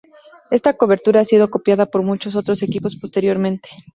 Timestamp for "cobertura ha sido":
0.75-1.51